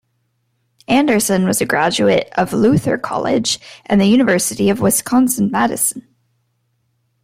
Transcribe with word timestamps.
Anderson 0.87 1.45
was 1.45 1.61
a 1.61 1.65
graduate 1.67 2.27
of 2.35 2.53
Luther 2.53 2.97
College 2.97 3.59
and 3.85 4.01
the 4.01 4.07
University 4.07 4.71
of 4.71 4.79
Wisconsin-Madison. 4.79 6.07